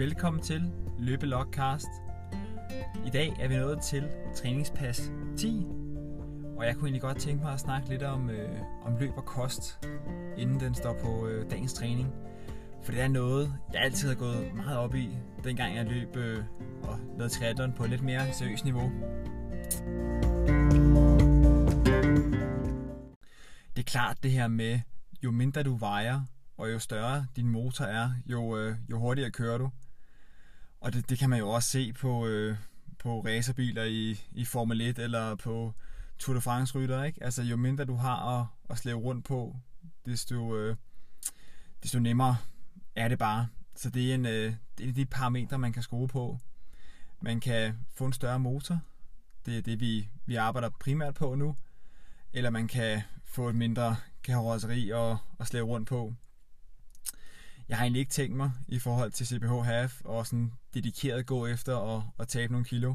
Velkommen 0.00 0.42
til 0.42 0.72
Løbelogcast. 0.98 1.88
I 3.06 3.10
dag 3.10 3.36
er 3.40 3.48
vi 3.48 3.56
nået 3.56 3.82
til 3.82 4.08
træningspas 4.34 5.12
10, 5.38 5.66
og 6.56 6.66
jeg 6.66 6.74
kunne 6.74 6.86
egentlig 6.88 7.02
godt 7.02 7.18
tænke 7.18 7.42
mig 7.42 7.52
at 7.52 7.60
snakke 7.60 7.88
lidt 7.88 8.02
om, 8.02 8.30
øh, 8.30 8.60
om 8.82 8.96
løb 8.96 9.12
og 9.16 9.24
kost, 9.24 9.86
inden 10.38 10.60
den 10.60 10.74
står 10.74 10.96
på 11.02 11.26
øh, 11.26 11.50
dagens 11.50 11.72
træning. 11.72 12.08
For 12.82 12.92
det 12.92 13.00
er 13.00 13.08
noget, 13.08 13.54
jeg 13.72 13.82
altid 13.82 14.08
har 14.08 14.14
gået 14.14 14.54
meget 14.54 14.78
op 14.78 14.94
i, 14.94 15.08
dengang 15.44 15.76
jeg 15.76 15.86
løb 15.86 16.16
øh, 16.16 16.44
og 16.82 16.98
lavede 17.18 17.34
triathlon 17.34 17.72
på 17.72 17.84
et 17.84 17.90
lidt 17.90 18.02
mere 18.02 18.32
seriøst 18.32 18.64
niveau. 18.64 18.92
Det 23.76 23.82
er 23.82 23.90
klart 23.90 24.22
det 24.22 24.30
her 24.30 24.48
med, 24.48 24.80
jo 25.22 25.30
mindre 25.30 25.62
du 25.62 25.76
vejer, 25.76 26.20
og 26.58 26.72
jo 26.72 26.78
større 26.78 27.26
din 27.36 27.48
motor 27.48 27.84
er, 27.84 28.10
jo, 28.26 28.56
øh, 28.56 28.76
jo 28.90 28.98
hurtigere 28.98 29.30
kører 29.30 29.58
du. 29.58 29.70
Og 30.80 30.92
det, 30.92 31.10
det 31.10 31.18
kan 31.18 31.30
man 31.30 31.38
jo 31.38 31.50
også 31.50 31.68
se 31.68 31.92
på, 31.92 32.26
øh, 32.26 32.56
på 32.98 33.20
racerbiler 33.20 33.84
i, 33.84 34.20
i 34.32 34.44
Formel 34.44 34.80
1 34.80 34.98
eller 34.98 35.34
på 35.34 35.74
Tour 36.18 36.34
de 36.34 36.40
France 36.40 36.78
rytter, 36.78 37.04
ikke? 37.04 37.24
Altså 37.24 37.42
jo 37.42 37.56
mindre 37.56 37.84
du 37.84 37.94
har 37.94 38.40
at, 38.40 38.46
at 38.70 38.78
slæve 38.78 38.98
rundt 38.98 39.24
på, 39.24 39.56
desto, 40.06 40.56
øh, 40.56 40.76
desto 41.82 41.98
nemmere 41.98 42.36
er 42.96 43.08
det 43.08 43.18
bare. 43.18 43.48
Så 43.74 43.90
det 43.90 44.10
er, 44.10 44.14
en, 44.14 44.26
øh, 44.26 44.54
det 44.78 44.88
er 44.88 44.92
de 44.92 45.06
parametre, 45.06 45.58
man 45.58 45.72
kan 45.72 45.82
skrue 45.82 46.08
på. 46.08 46.38
Man 47.20 47.40
kan 47.40 47.74
få 47.94 48.06
en 48.06 48.12
større 48.12 48.40
motor. 48.40 48.80
Det 49.46 49.58
er 49.58 49.62
det, 49.62 49.80
vi, 49.80 50.08
vi 50.26 50.34
arbejder 50.34 50.68
primært 50.68 51.14
på 51.14 51.34
nu. 51.34 51.56
Eller 52.32 52.50
man 52.50 52.68
kan 52.68 53.02
få 53.24 53.48
et 53.48 53.54
mindre 53.54 53.96
karosseri 54.22 54.90
og, 54.90 55.18
og 55.38 55.46
slæve 55.46 55.66
rundt 55.66 55.88
på. 55.88 56.14
Jeg 57.70 57.78
har 57.78 57.84
egentlig 57.84 58.00
ikke 58.00 58.12
tænkt 58.12 58.36
mig 58.36 58.52
i 58.68 58.78
forhold 58.78 59.12
til 59.12 59.26
CPH 59.26 59.52
Half 59.64 60.00
og 60.04 60.26
sådan 60.26 60.52
dedikeret 60.74 61.26
gå 61.26 61.46
efter 61.46 61.96
at, 61.96 62.02
at 62.18 62.28
tabe 62.28 62.52
nogle 62.52 62.64
kilo. 62.64 62.94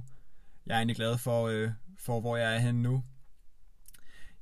Jeg 0.66 0.74
er 0.74 0.78
egentlig 0.78 0.96
glad 0.96 1.18
for, 1.18 1.48
øh, 1.48 1.72
for 2.00 2.22
hvor 2.22 2.38
jeg 2.38 2.56
er 2.56 2.60
henne 2.60 2.82
nu. 2.82 3.04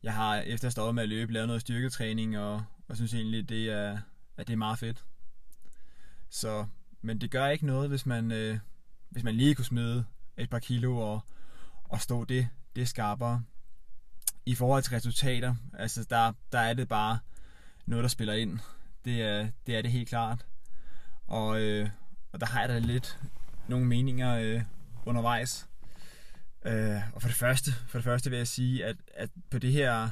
Jeg 0.03 0.13
har 0.13 0.37
efter 0.37 0.67
at 0.67 0.71
stoppet 0.71 0.95
med 0.95 1.03
at 1.03 1.09
løbe 1.09 1.33
lavet 1.33 1.47
noget 1.47 1.61
styrketræning, 1.61 2.37
og, 2.37 2.63
og 2.87 2.95
synes 2.95 3.13
egentlig, 3.13 3.49
det 3.49 3.69
er, 3.69 3.99
at 4.37 4.47
det 4.47 4.53
er 4.53 4.57
meget 4.57 4.79
fedt. 4.79 5.05
Så, 6.29 6.65
men 7.01 7.21
det 7.21 7.31
gør 7.31 7.47
ikke 7.47 7.65
noget, 7.65 7.89
hvis 7.89 8.05
man, 8.05 8.31
øh, 8.31 8.59
hvis 9.09 9.23
man 9.23 9.35
lige 9.35 9.55
kunne 9.55 9.65
smide 9.65 10.05
et 10.37 10.49
par 10.49 10.59
kilo 10.59 10.97
og, 10.97 11.21
og 11.83 12.01
stå 12.01 12.25
det, 12.25 12.47
det 12.75 12.87
skarpere. 12.87 13.43
I 14.45 14.55
forhold 14.55 14.83
til 14.83 14.93
resultater, 14.93 15.55
altså 15.73 16.03
der, 16.03 16.33
der 16.51 16.59
er 16.59 16.73
det 16.73 16.87
bare 16.87 17.19
noget, 17.85 18.03
der 18.03 18.09
spiller 18.09 18.33
ind. 18.33 18.59
Det 19.05 19.21
er 19.21 19.49
det, 19.67 19.77
er 19.77 19.81
det 19.81 19.91
helt 19.91 20.09
klart. 20.09 20.45
Og, 21.27 21.61
øh, 21.61 21.89
og 22.31 22.39
der 22.39 22.45
har 22.45 22.59
jeg 22.59 22.69
da 22.69 22.79
lidt 22.79 23.19
nogle 23.67 23.85
meninger 23.85 24.35
øh, 24.35 24.61
undervejs. 25.05 25.67
Øh, 26.65 27.01
og 27.13 27.21
for 27.21 27.29
det 27.29 27.37
første, 27.37 27.71
for 27.87 27.97
det 27.97 28.03
første 28.03 28.29
vil 28.29 28.37
jeg 28.37 28.47
sige, 28.47 28.85
at, 28.85 28.95
at 29.13 29.29
på 29.49 29.59
det 29.59 29.71
her 29.71 30.09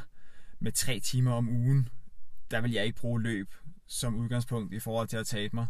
med 0.59 0.71
tre 0.71 0.99
timer 0.99 1.33
om 1.33 1.49
ugen, 1.49 1.89
der 2.51 2.61
vil 2.61 2.71
jeg 2.71 2.85
ikke 2.85 2.99
bruge 2.99 3.21
løb 3.21 3.53
som 3.87 4.15
udgangspunkt 4.15 4.73
i 4.73 4.79
forhold 4.79 5.07
til 5.07 5.17
at 5.17 5.27
tabe 5.27 5.55
mig. 5.55 5.67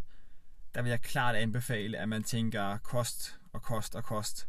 Der 0.76 0.82
vil 0.82 0.90
jeg 0.90 1.02
klart 1.02 1.36
anbefale, 1.36 1.98
at 1.98 2.10
man 2.10 2.24
tænker 2.24 2.78
kost 2.78 3.40
og 3.54 3.62
kost 3.62 3.96
og 3.96 4.04
kost. 4.04 4.48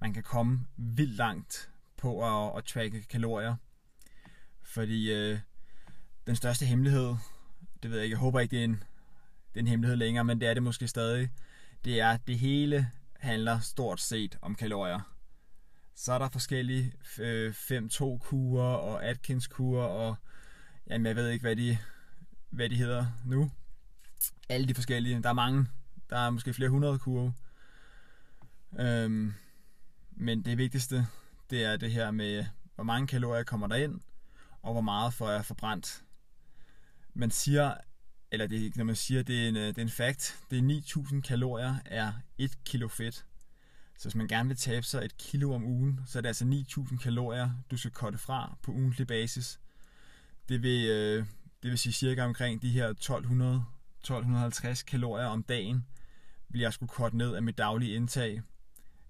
Man 0.00 0.14
kan 0.14 0.22
komme 0.22 0.66
vildt 0.76 1.16
langt 1.16 1.70
på 1.96 2.22
at, 2.22 2.58
at 2.58 2.64
tracke 2.64 3.02
kalorier. 3.02 3.56
Fordi 4.62 5.12
øh, 5.12 5.38
den 6.26 6.36
største 6.36 6.66
hemmelighed, 6.66 7.14
det 7.84 7.90
ved 7.90 7.98
jeg 7.98 8.04
ikke, 8.04 8.14
jeg 8.14 8.20
håber 8.20 8.40
ikke, 8.40 8.50
det 8.50 8.60
er 8.60 8.64
en, 8.64 8.82
det 9.54 9.56
er 9.56 9.60
en 9.60 9.66
hemmelighed 9.66 9.96
længere, 9.96 10.24
men 10.24 10.40
det 10.40 10.48
er 10.48 10.54
det 10.54 10.62
måske 10.62 10.88
stadig, 10.88 11.30
det 11.84 12.00
er, 12.00 12.10
at 12.10 12.26
det 12.26 12.38
hele 12.38 12.90
handler 13.20 13.60
stort 13.60 14.00
set 14.00 14.38
om 14.42 14.54
kalorier. 14.54 15.00
Så 15.94 16.12
er 16.12 16.18
der 16.18 16.28
forskellige 16.28 16.92
øh, 17.18 17.50
5-2-kurer 17.50 18.74
og 18.74 19.04
Atkins-kurer, 19.04 19.84
og 19.84 20.16
jamen, 20.86 21.06
jeg 21.06 21.16
ved 21.16 21.28
ikke, 21.28 21.42
hvad 21.42 21.56
de, 21.56 21.78
hvad 22.50 22.68
de 22.68 22.76
hedder 22.76 23.06
nu. 23.24 23.50
Alle 24.48 24.68
de 24.68 24.74
forskellige. 24.74 25.22
Der 25.22 25.28
er 25.28 25.32
mange. 25.32 25.66
Der 26.10 26.18
er 26.18 26.30
måske 26.30 26.54
flere 26.54 26.70
hundrede 26.70 26.98
kurer. 26.98 27.32
Øhm, 28.78 29.34
men 30.10 30.44
det 30.44 30.58
vigtigste, 30.58 31.06
det 31.50 31.64
er 31.64 31.76
det 31.76 31.92
her 31.92 32.10
med, 32.10 32.44
hvor 32.74 32.84
mange 32.84 33.06
kalorier 33.06 33.44
kommer 33.44 33.66
der 33.66 33.76
ind, 33.76 34.00
og 34.62 34.72
hvor 34.72 34.80
meget 34.80 35.14
får 35.14 35.30
jeg 35.30 35.44
forbrændt. 35.44 36.03
Man 37.14 37.30
siger, 37.30 37.74
eller 38.30 38.46
det, 38.46 38.76
når 38.76 38.84
man 38.84 38.96
siger, 38.96 39.22
det 39.22 39.44
er 39.44 39.48
en, 39.48 39.56
øh, 39.56 39.66
det 39.66 39.78
er 39.78 39.82
en 39.82 39.88
fact, 39.88 40.38
det 40.50 40.58
er 40.58 40.62
9.000 40.62 41.20
kalorier 41.20 41.76
er 41.84 42.12
1 42.38 42.64
kilo 42.64 42.88
fedt. 42.88 43.24
Så 43.98 44.04
hvis 44.04 44.14
man 44.14 44.28
gerne 44.28 44.48
vil 44.48 44.56
tabe 44.56 44.86
sig 44.86 45.04
et 45.04 45.16
kilo 45.16 45.54
om 45.54 45.64
ugen, 45.64 46.00
så 46.06 46.18
er 46.18 46.20
det 46.20 46.28
altså 46.28 46.44
9.000 46.44 46.98
kalorier, 47.02 47.50
du 47.70 47.76
skal 47.76 47.90
kotte 47.90 48.18
fra 48.18 48.56
på 48.62 48.72
ugentlig 48.72 49.06
basis. 49.06 49.60
Det 50.48 50.62
vil, 50.62 50.88
øh, 50.90 51.26
det 51.62 51.70
vil 51.70 51.78
sige 51.78 51.92
cirka 51.92 52.24
omkring 52.24 52.62
de 52.62 52.70
her 52.70 52.86
1200 52.86 53.64
1250 54.00 54.82
kalorier 54.82 55.26
om 55.26 55.42
dagen, 55.42 55.86
vil 56.48 56.60
jeg 56.60 56.72
skulle 56.72 56.90
korte 56.90 57.16
ned 57.16 57.34
af 57.34 57.42
mit 57.42 57.58
daglige 57.58 57.94
indtag, 57.94 58.42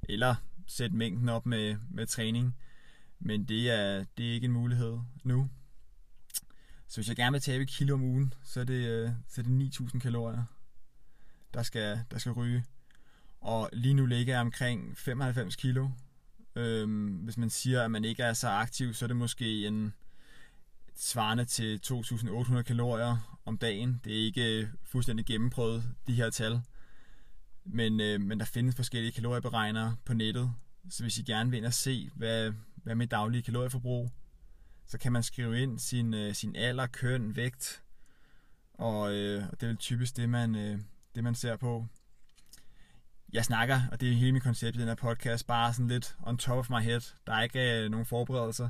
eller 0.09 0.35
sætte 0.67 0.97
mængden 0.97 1.29
op 1.29 1.47
med, 1.47 1.77
med 1.91 2.07
træning. 2.07 2.57
Men 3.19 3.45
det 3.45 3.71
er, 3.71 4.05
det 4.17 4.29
er 4.29 4.33
ikke 4.33 4.45
en 4.45 4.53
mulighed 4.53 4.99
nu. 5.25 5.49
Så 6.95 6.99
hvis 6.99 7.09
jeg 7.09 7.17
gerne 7.17 7.33
vil 7.33 7.41
tabe 7.41 7.63
et 7.63 7.69
kilo 7.69 7.95
om 7.95 8.03
ugen, 8.03 8.35
så 8.45 8.61
er 8.61 8.65
det, 8.65 8.89
øh, 8.89 9.11
så 9.29 9.41
er 9.41 9.43
det 9.43 9.75
9.000 9.75 9.99
kalorier, 9.99 10.45
der 11.55 11.63
skal, 11.63 12.01
der 12.11 12.19
skal 12.19 12.33
ryge. 12.33 12.65
Og 13.41 13.71
lige 13.73 13.95
nu 13.95 14.07
ligger 14.07 14.35
jeg 14.35 14.41
omkring 14.41 14.99
95 14.99 15.57
kilo. 15.57 15.89
Øhm, 16.55 17.07
hvis 17.07 17.37
man 17.37 17.51
siger, 17.51 17.83
at 17.83 17.91
man 17.91 18.05
ikke 18.05 18.23
er 18.23 18.33
så 18.33 18.49
aktiv, 18.49 18.95
så 18.95 19.05
er 19.05 19.07
det 19.07 19.17
måske 19.17 19.67
en 19.67 19.95
svarende 20.95 21.45
til 21.45 21.81
2.800 21.87 22.63
kalorier 22.63 23.39
om 23.45 23.59
dagen. 23.59 24.01
Det 24.05 24.13
er 24.13 24.25
ikke 24.25 24.61
øh, 24.61 24.69
fuldstændig 24.85 25.27
gennemprøvet, 25.27 25.85
de 26.07 26.15
her 26.15 26.31
tal. 26.31 26.61
Men, 27.65 28.01
øh, 28.01 28.21
men 28.21 28.39
der 28.39 28.47
findes 28.47 28.77
forskellige 28.77 29.13
kalorieberegnere 29.13 29.97
på 30.05 30.15
nettet. 30.15 30.53
Så 30.91 31.03
hvis 31.03 31.19
I 31.19 31.23
gerne 31.23 31.51
vil 31.51 31.57
ind 31.57 31.67
og 31.67 31.75
se, 31.75 32.11
hvad, 32.15 32.53
hvad 32.75 32.95
mit 32.95 33.11
daglige 33.11 33.43
kalorieforbrug, 33.43 34.11
så 34.87 34.99
kan 34.99 35.13
man 35.13 35.23
skrive 35.23 35.63
ind 35.63 35.79
sin, 35.79 36.15
øh, 36.15 36.35
sin 36.35 36.57
alder, 36.57 36.87
køn, 36.87 37.37
vægt. 37.37 37.83
Og, 38.75 39.15
øh, 39.15 39.45
og 39.53 39.61
det 39.61 39.63
er 39.63 39.71
vel 39.71 39.77
typisk 39.77 40.17
det, 40.17 40.29
man, 40.29 40.55
øh, 40.55 40.79
det, 41.15 41.25
man 41.25 41.35
ser 41.35 41.57
på 41.57 41.87
jeg 43.35 43.45
snakker, 43.45 43.81
og 43.93 44.01
det 44.01 44.09
er 44.09 44.15
hele 44.15 44.33
mit 44.33 44.43
koncept 44.43 44.77
i 44.77 44.81
den 44.81 44.89
her 44.89 44.95
podcast, 44.95 45.47
bare 45.47 45.73
sådan 45.73 45.89
lidt 45.89 46.17
on 46.23 46.39
top 46.39 46.59
of 46.59 46.71
my 46.71 46.81
head. 46.81 47.01
Der 47.27 47.35
er 47.35 47.43
ikke 47.43 47.85
øh, 47.85 47.91
nogen 47.91 48.07
forberedelser 48.07 48.69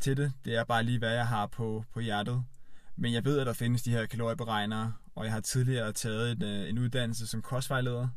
til 0.00 0.16
det. 0.16 0.32
Det 0.44 0.54
er 0.56 0.64
bare 0.64 0.82
lige, 0.82 0.98
hvad 0.98 1.12
jeg 1.12 1.26
har 1.26 1.46
på, 1.46 1.84
på 1.92 2.00
hjertet. 2.00 2.44
Men 2.96 3.12
jeg 3.12 3.24
ved, 3.24 3.38
at 3.38 3.46
der 3.46 3.52
findes 3.52 3.82
de 3.82 3.90
her 3.90 4.06
kalorieberegnere, 4.06 4.92
og 5.14 5.24
jeg 5.24 5.32
har 5.32 5.40
tidligere 5.40 5.92
taget 5.92 6.32
en, 6.32 6.42
øh, 6.42 6.68
en 6.68 6.78
uddannelse 6.78 7.26
som 7.26 7.42
kostvejleder. 7.42 8.08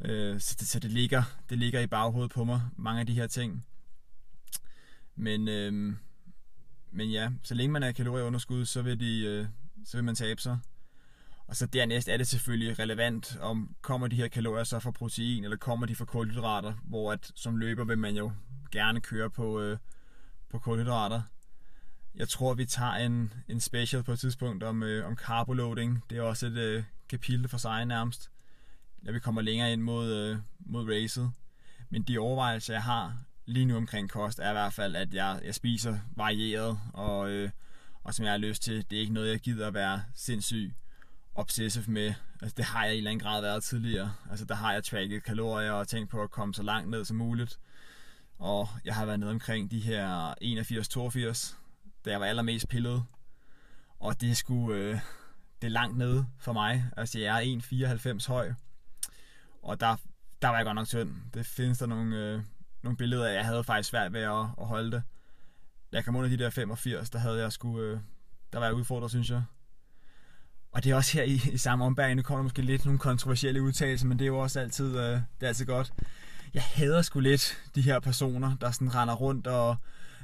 Øh, 0.00 0.40
så 0.40 0.56
det, 0.60 0.68
så 0.68 0.78
det, 0.78 0.90
ligger, 0.90 1.22
det 1.50 1.58
ligger 1.58 1.80
i 1.80 1.86
baghovedet 1.86 2.30
på 2.30 2.44
mig, 2.44 2.62
mange 2.76 3.00
af 3.00 3.06
de 3.06 3.14
her 3.14 3.26
ting. 3.26 3.66
Men, 5.16 5.48
øh, 5.48 5.96
men 6.96 7.10
ja, 7.10 7.30
så 7.42 7.54
længe 7.54 7.72
man 7.72 7.82
er 7.82 7.92
kalorieunderskud, 7.92 8.64
så 8.64 8.82
vil, 8.82 9.00
de, 9.00 9.24
øh, 9.26 9.46
så 9.84 9.96
vil 9.96 10.04
man 10.04 10.14
tabe 10.14 10.40
sig. 10.40 10.58
Og 11.46 11.56
så 11.56 11.66
dernæst 11.66 12.08
er 12.08 12.16
det 12.16 12.26
selvfølgelig 12.26 12.78
relevant, 12.78 13.36
om 13.40 13.76
kommer 13.82 14.06
de 14.08 14.16
her 14.16 14.28
kalorier 14.28 14.64
så 14.64 14.78
fra 14.78 14.90
protein, 14.90 15.44
eller 15.44 15.56
kommer 15.56 15.86
de 15.86 15.94
fra 15.94 16.04
kulhydrater, 16.04 16.74
hvor 16.84 17.12
at, 17.12 17.32
som 17.34 17.56
løber 17.56 17.84
vil 17.84 17.98
man 17.98 18.16
jo 18.16 18.32
gerne 18.72 19.00
køre 19.00 19.30
på, 19.30 19.60
øh, 19.60 19.78
på 20.50 20.58
kulhydrater. 20.58 21.22
Jeg 22.14 22.28
tror, 22.28 22.54
vi 22.54 22.64
tager 22.64 22.92
en, 22.92 23.32
en 23.48 23.60
special 23.60 24.02
på 24.02 24.12
et 24.12 24.18
tidspunkt 24.18 24.62
om, 24.62 24.82
øh, 24.82 25.06
om 25.06 25.16
carboloading. 25.16 26.04
Det 26.10 26.18
er 26.18 26.22
også 26.22 26.46
et 26.46 26.58
øh, 26.58 26.84
kapitel 27.08 27.48
for 27.48 27.58
sig 27.58 27.84
nærmest, 27.84 28.30
når 29.02 29.12
vi 29.12 29.18
kommer 29.20 29.42
længere 29.42 29.72
ind 29.72 29.82
mod, 29.82 30.12
øh, 30.12 30.38
mod 30.58 30.88
racet. 30.88 31.32
Men 31.90 32.02
de 32.02 32.18
overvejelser, 32.18 32.74
jeg 32.74 32.82
har 32.82 33.16
lige 33.46 33.66
nu 33.66 33.76
omkring 33.76 34.10
kost, 34.10 34.38
er 34.38 34.50
i 34.50 34.52
hvert 34.52 34.72
fald, 34.72 34.96
at 34.96 35.14
jeg, 35.14 35.40
jeg 35.44 35.54
spiser 35.54 35.98
varieret, 36.16 36.80
og, 36.92 37.30
øh, 37.30 37.50
og 38.04 38.14
som 38.14 38.24
jeg 38.24 38.32
har 38.32 38.38
lyst 38.38 38.62
til. 38.62 38.90
Det 38.90 38.96
er 38.96 39.00
ikke 39.00 39.12
noget, 39.12 39.30
jeg 39.30 39.40
gider 39.40 39.66
at 39.66 39.74
være 39.74 40.02
sindssyg 40.14 40.74
obsessive 41.34 41.84
med. 41.88 42.14
Altså, 42.42 42.54
det 42.56 42.64
har 42.64 42.84
jeg 42.84 42.94
i 42.94 42.96
en 42.96 42.98
eller 42.98 43.10
anden 43.10 43.26
grad 43.26 43.40
været 43.40 43.62
tidligere. 43.62 44.12
Altså, 44.30 44.44
der 44.44 44.54
har 44.54 44.72
jeg 44.72 44.84
tracket 44.84 45.22
kalorier 45.22 45.72
og 45.72 45.88
tænkt 45.88 46.10
på 46.10 46.22
at 46.22 46.30
komme 46.30 46.54
så 46.54 46.62
langt 46.62 46.90
ned 46.90 47.04
som 47.04 47.16
muligt. 47.16 47.58
Og 48.38 48.68
jeg 48.84 48.94
har 48.94 49.06
været 49.06 49.20
nede 49.20 49.30
omkring 49.30 49.70
de 49.70 49.80
her 49.80 50.34
81-82, 50.42 51.56
da 52.04 52.10
jeg 52.10 52.20
var 52.20 52.26
allermest 52.26 52.68
pillet. 52.68 53.04
Og 54.00 54.20
det 54.20 54.30
er 54.30 54.34
sgu, 54.34 54.72
øh, 54.72 55.00
det 55.62 55.66
er 55.66 55.70
langt 55.70 55.98
nede 55.98 56.26
for 56.38 56.52
mig. 56.52 56.84
Altså, 56.96 57.18
jeg 57.18 57.44
er 57.44 57.58
1,94 58.18 58.28
høj. 58.28 58.52
Og 59.62 59.80
der, 59.80 59.96
der 60.42 60.48
var 60.48 60.56
jeg 60.56 60.64
godt 60.64 60.74
nok 60.74 60.86
tynd. 60.86 61.14
Det 61.34 61.46
findes 61.46 61.78
der 61.78 61.86
nogle, 61.86 62.16
øh, 62.16 62.42
nogle 62.86 62.96
billeder 62.96 63.26
af. 63.26 63.34
Jeg 63.34 63.44
havde 63.44 63.64
faktisk 63.64 63.88
svært 63.88 64.12
ved 64.12 64.20
at, 64.20 64.46
at 64.60 64.66
holde 64.66 64.90
det. 64.92 65.02
Da 65.92 65.96
jeg 65.96 66.04
kom 66.04 66.16
under 66.16 66.30
de 66.30 66.36
der 66.36 66.50
85, 66.50 67.10
der 67.10 67.18
havde 67.18 67.40
jeg 67.42 67.52
sgu, 67.52 67.80
øh, 67.80 68.00
der 68.52 68.58
var 68.58 68.66
jeg 68.66 68.74
udfordret, 68.74 69.10
synes 69.10 69.30
jeg. 69.30 69.42
og 70.72 70.84
det 70.84 70.92
er 70.92 70.96
også 70.96 71.18
her 71.18 71.24
i, 71.24 71.40
i 71.52 71.56
samme 71.58 71.84
ombæring, 71.84 72.16
nu 72.16 72.22
kommer 72.22 72.38
der 72.38 72.42
måske 72.42 72.62
lidt 72.62 72.84
nogle 72.84 72.98
kontroversielle 72.98 73.62
udtalelser, 73.62 74.06
men 74.06 74.18
det 74.18 74.24
er 74.24 74.26
jo 74.26 74.38
også 74.38 74.60
altid, 74.60 74.98
øh, 74.98 75.10
det 75.12 75.22
er 75.40 75.48
altid 75.48 75.66
godt. 75.66 75.92
Jeg 76.54 76.62
hader 76.62 77.02
sgu 77.02 77.20
lidt 77.20 77.62
de 77.74 77.82
her 77.82 78.00
personer, 78.00 78.56
der 78.56 78.70
sådan 78.70 78.94
render 78.94 79.14
rundt 79.14 79.46
og 79.46 79.76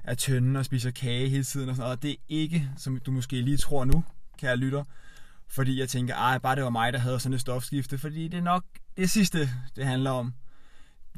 er 0.05 0.15
tynde 0.15 0.59
og 0.59 0.65
spiser 0.65 0.91
kage 0.91 1.29
hele 1.29 1.45
tiden 1.45 1.69
og 1.69 1.77
sådan 1.77 1.85
noget. 1.85 1.97
Og 1.97 2.03
det 2.03 2.11
er 2.11 2.17
ikke, 2.29 2.71
som 2.77 2.97
du 2.97 3.11
måske 3.11 3.41
lige 3.41 3.57
tror 3.57 3.85
nu, 3.85 4.05
kære 4.39 4.57
lytter, 4.57 4.85
fordi 5.49 5.81
jeg 5.81 5.89
tænker, 5.89 6.15
ej, 6.15 6.39
bare 6.39 6.57
det 6.57 6.65
var 6.65 6.71
mig, 6.71 6.93
der 6.93 6.99
havde 6.99 7.21
sådan 7.21 7.35
et 7.35 7.41
stofskifte, 7.41 7.99
fordi 7.99 8.29
det 8.29 8.39
er 8.39 8.43
nok 8.43 8.65
det 8.97 9.11
sidste, 9.11 9.39
det 9.77 9.87
handler 9.87 10.11
om. 10.11 10.35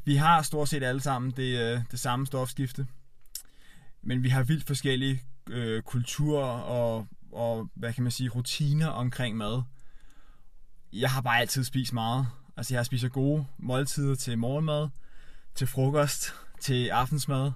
Vi 0.05 0.17
har 0.17 0.43
stort 0.43 0.69
set 0.69 0.83
alle 0.83 1.01
sammen 1.01 1.31
det, 1.31 1.59
øh, 1.59 1.81
det 1.91 2.01
samme 2.01 2.27
stofskifte, 2.27 2.87
men 4.03 4.23
vi 4.23 4.29
har 4.29 4.43
vildt 4.43 4.67
forskellige 4.67 5.23
øh, 5.51 5.83
kulturer 5.83 6.61
og, 6.61 7.07
og, 7.33 7.69
hvad 7.75 7.93
kan 7.93 8.03
man 8.03 8.13
sige, 8.13 8.29
rutiner 8.29 8.87
omkring 8.87 9.37
mad. 9.37 9.63
Jeg 10.93 11.11
har 11.11 11.21
bare 11.21 11.41
altid 11.41 11.65
spist 11.65 11.93
meget. 11.93 12.27
Altså 12.57 12.75
jeg 12.75 12.87
spiser 12.87 13.09
gode 13.09 13.47
måltider 13.59 14.15
til 14.15 14.39
morgenmad, 14.39 14.89
til 15.55 15.67
frokost, 15.67 16.35
til 16.61 16.89
aftensmad. 16.89 17.53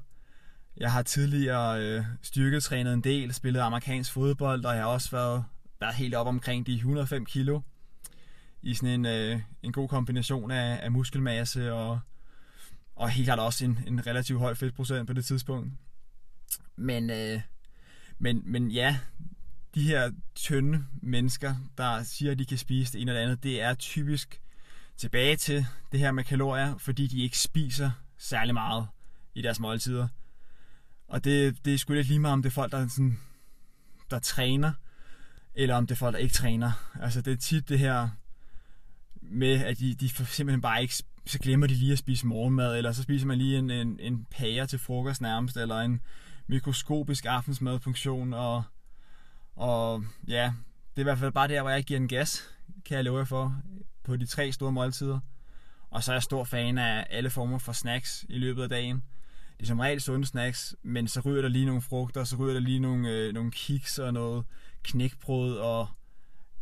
Jeg 0.77 0.93
har 0.93 1.03
tidligere 1.03 1.83
øh, 1.83 2.05
styrketrænet 2.23 2.93
en 2.93 3.01
del, 3.01 3.35
spillet 3.35 3.61
amerikansk 3.61 4.13
fodbold, 4.13 4.65
og 4.65 4.75
jeg 4.75 4.83
har 4.83 4.91
også 4.91 5.11
været, 5.11 5.45
været 5.81 5.95
helt 5.95 6.15
op 6.15 6.27
omkring 6.27 6.67
de 6.67 6.75
105 6.75 7.25
kilo 7.25 7.61
i 8.63 8.75
sådan 8.75 8.89
en, 8.89 9.07
øh, 9.07 9.41
en 9.63 9.73
god 9.73 9.89
kombination 9.89 10.51
af, 10.51 10.81
af 10.83 10.93
muskelmasse 10.93 11.73
og, 11.73 12.01
og 12.99 13.11
helt 13.11 13.27
klart 13.27 13.39
også 13.39 13.65
en, 13.65 13.79
en 13.87 14.07
relativt 14.07 14.39
høj 14.39 14.55
fedtprocent 14.55 15.07
på 15.07 15.13
det 15.13 15.25
tidspunkt. 15.25 15.73
Men, 16.77 17.11
øh, 17.11 17.41
men, 18.19 18.43
men 18.45 18.71
ja, 18.71 18.99
de 19.75 19.83
her 19.83 20.13
tynde 20.35 20.85
mennesker, 21.03 21.55
der 21.79 22.03
siger, 22.03 22.33
at 22.33 22.39
de 22.39 22.47
kan 22.47 22.59
spise 22.59 22.93
det 22.93 23.01
ene 23.01 23.11
eller 23.11 23.23
andet, 23.23 23.43
det 23.43 23.63
er 23.63 23.75
typisk 23.75 24.41
tilbage 24.97 25.37
til 25.37 25.67
det 25.93 26.01
her 26.01 26.13
med 26.13 26.25
kalorier, 26.25 26.79
fordi 26.79 27.07
de 27.07 27.23
ikke 27.23 27.39
spiser 27.39 27.91
særlig 28.19 28.55
meget 28.55 28.87
i 29.35 29.43
deres 29.43 29.61
måltider. 29.61 30.09
Og 31.09 31.25
det, 31.25 31.65
det 31.65 31.75
er 31.75 31.79
sgu 31.79 31.93
lidt 31.93 32.09
lige 32.09 32.19
meget, 32.19 32.33
om 32.33 32.43
det 32.43 32.51
er 32.51 32.55
folk, 32.55 32.73
der, 32.73 32.89
sådan, 32.89 33.19
der 34.11 34.19
træner, 34.19 34.73
eller 35.55 35.75
om 35.75 35.87
det 35.87 35.95
er 35.95 35.99
folk, 35.99 36.13
der 36.13 36.21
ikke 36.21 36.35
træner. 36.35 36.73
Altså 37.01 37.21
det 37.21 37.33
er 37.33 37.37
tit 37.37 37.69
det 37.69 37.79
her 37.79 38.09
med, 39.23 39.65
at 39.65 39.79
de, 39.79 39.95
de 39.95 40.09
simpelthen 40.09 40.61
bare 40.61 40.83
ikke, 40.83 40.95
så 41.31 41.39
glemmer 41.39 41.67
de 41.67 41.75
lige 41.75 41.93
at 41.93 41.99
spise 41.99 42.27
morgenmad, 42.27 42.77
eller 42.77 42.93
så 42.93 43.03
spiser 43.03 43.27
man 43.27 43.39
lige 43.39 43.59
en, 43.59 43.71
en, 43.71 44.01
en 44.01 44.27
pære 44.31 44.67
til 44.67 44.79
frokost 44.79 45.21
nærmest, 45.21 45.57
eller 45.57 45.81
en 45.81 46.01
mikroskopisk 46.47 47.27
aftensmadfunktion, 47.27 48.35
og, 48.35 48.63
og 49.57 50.05
ja, 50.29 50.53
det 50.91 50.97
er 50.97 51.01
i 51.01 51.03
hvert 51.03 51.19
fald 51.19 51.33
bare 51.33 51.49
der, 51.49 51.63
hvor 51.63 51.71
jeg 51.71 51.85
giver 51.85 52.01
en 52.01 52.09
gas, 52.09 52.49
kan 52.85 52.97
jeg 52.97 53.05
love 53.05 53.19
jer 53.19 53.25
for, 53.25 53.57
på 54.05 54.17
de 54.17 54.27
tre 54.27 54.53
store 54.53 54.73
måltider. 54.73 55.21
Og 55.91 56.03
så 56.03 56.13
er 56.13 56.15
jeg 56.15 56.23
stor 56.23 56.45
fan 56.45 56.79
af 56.79 57.07
alle 57.11 57.31
former 57.31 57.59
for 57.59 57.73
snacks 57.73 58.27
i 58.29 58.39
løbet 58.39 58.63
af 58.63 58.69
dagen. 58.69 59.03
Det 59.57 59.63
er 59.63 59.67
som 59.67 59.81
regel 59.81 60.01
sunde 60.01 60.27
snacks, 60.27 60.77
men 60.83 61.09
så 61.09 61.21
ryger 61.21 61.43
der 61.43 61.49
lige 61.49 61.67
nogle 61.67 61.83
frugter, 61.83 62.25
så 62.25 62.37
ryger 62.37 62.53
der 62.53 62.61
lige 62.61 62.81
nogle, 62.81 63.11
øh, 63.11 63.35
nogle 63.35 63.51
kiks 63.51 63.99
og 63.99 64.13
noget 64.13 64.45
knækbrød 64.83 65.57
og 65.57 65.89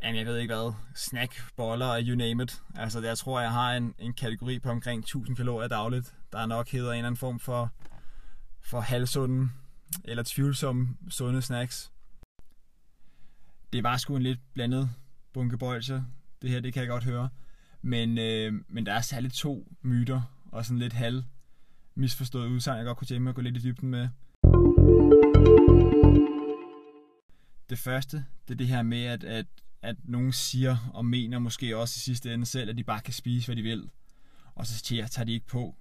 jamen, 0.06 0.18
jeg 0.18 0.26
ved 0.26 0.38
ikke 0.38 0.54
hvad, 0.54 0.72
snackboller 0.94 1.86
og 1.86 2.00
you 2.02 2.16
name 2.16 2.42
it. 2.42 2.62
Altså 2.74 3.00
jeg 3.00 3.18
tror, 3.18 3.40
jeg 3.40 3.52
har 3.52 3.76
en, 3.76 3.94
en 3.98 4.14
kategori 4.14 4.58
på 4.58 4.70
omkring 4.70 5.00
1000 5.00 5.36
kalorier 5.36 5.68
dagligt, 5.68 6.14
der 6.32 6.46
nok 6.46 6.68
hedder 6.68 6.90
en 6.90 6.96
eller 6.96 7.06
anden 7.06 7.16
form 7.16 7.40
for, 7.40 7.70
for 8.60 8.80
halvsunde 8.80 9.50
eller 10.04 10.22
tvivlsomme 10.26 10.96
sunde 11.08 11.42
snacks. 11.42 11.92
Det 13.72 13.82
var 13.82 13.96
sgu 13.96 14.16
en 14.16 14.22
lidt 14.22 14.40
blandet 14.54 14.90
bunke 15.32 15.58
bolcher. 15.58 16.02
Det 16.42 16.50
her, 16.50 16.60
det 16.60 16.72
kan 16.72 16.80
jeg 16.80 16.88
godt 16.88 17.04
høre. 17.04 17.28
Men, 17.82 18.18
øh, 18.18 18.52
men 18.68 18.86
der 18.86 18.92
er 18.92 19.00
særligt 19.00 19.34
to 19.34 19.68
myter, 19.82 20.22
og 20.52 20.64
sådan 20.64 20.78
lidt 20.78 20.92
halv 20.92 21.24
misforstået 21.94 22.48
udsagn, 22.48 22.76
jeg 22.76 22.86
godt 22.86 22.98
kunne 22.98 23.06
tænke 23.06 23.22
mig 23.22 23.30
at 23.30 23.36
gå 23.36 23.42
lidt 23.42 23.56
i 23.56 23.60
dybden 23.60 23.88
med. 23.90 24.08
Det 27.70 27.78
første, 27.78 28.24
det 28.48 28.54
er 28.54 28.58
det 28.58 28.66
her 28.66 28.82
med, 28.82 29.04
at, 29.04 29.24
at, 29.24 29.46
at 29.82 29.96
nogen 30.04 30.32
siger 30.32 30.90
og 30.94 31.04
mener 31.04 31.38
måske 31.38 31.76
også 31.76 31.94
i 31.98 32.00
sidste 32.00 32.34
ende 32.34 32.46
selv, 32.46 32.70
at 32.70 32.76
de 32.76 32.84
bare 32.84 33.00
kan 33.00 33.14
spise, 33.14 33.46
hvad 33.46 33.56
de 33.56 33.62
vil. 33.62 33.90
Og 34.54 34.66
så 34.66 34.84
tager 34.84 35.24
de 35.24 35.32
ikke 35.32 35.46
på. 35.46 35.76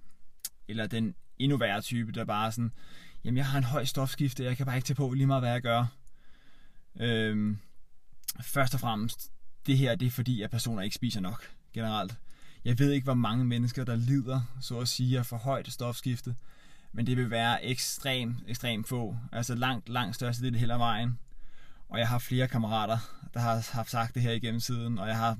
Eller 0.68 0.86
den 0.86 1.14
endnu 1.38 1.56
værre 1.56 1.80
type, 1.80 2.12
der 2.12 2.24
bare 2.24 2.52
sådan, 2.52 2.72
jamen 3.24 3.38
jeg 3.38 3.46
har 3.46 3.58
en 3.58 3.64
høj 3.64 3.84
stofskifte, 3.84 4.44
jeg 4.44 4.56
kan 4.56 4.66
bare 4.66 4.76
ikke 4.76 4.86
tage 4.86 4.94
på 4.94 5.12
lige 5.12 5.26
meget, 5.26 5.42
hvad 5.42 5.52
jeg 5.52 5.62
gør. 5.62 5.86
Øhm, 7.00 7.58
først 8.42 8.74
og 8.74 8.80
fremmest, 8.80 9.32
det 9.66 9.78
her 9.78 9.94
det 9.94 10.06
er 10.06 10.10
fordi, 10.10 10.42
at 10.42 10.50
personer 10.50 10.82
ikke 10.82 10.94
spiser 10.94 11.20
nok 11.20 11.50
generelt. 11.72 12.16
Jeg 12.64 12.78
ved 12.78 12.92
ikke, 12.92 13.04
hvor 13.04 13.14
mange 13.14 13.44
mennesker, 13.44 13.84
der 13.84 13.96
lider, 13.96 14.40
så 14.60 14.78
at 14.78 14.88
sige, 14.88 15.18
af 15.18 15.26
for 15.26 15.36
højt 15.36 15.72
stofskifte, 15.72 16.36
men 16.92 17.06
det 17.06 17.16
vil 17.16 17.30
være 17.30 17.64
ekstremt, 17.64 18.36
ekstremt 18.46 18.88
få. 18.88 19.16
Altså 19.32 19.54
langt, 19.54 19.88
langt 19.88 20.14
største 20.14 20.44
del 20.44 20.56
hele 20.56 20.72
vejen. 20.72 21.18
Og 21.88 21.98
jeg 21.98 22.08
har 22.08 22.18
flere 22.18 22.48
kammerater, 22.48 22.98
der 23.34 23.40
har 23.40 23.68
haft 23.72 23.90
sagt 23.90 24.14
det 24.14 24.22
her 24.22 24.32
igennem 24.32 24.60
siden, 24.60 24.98
og 24.98 25.08
jeg 25.08 25.16
har, 25.16 25.38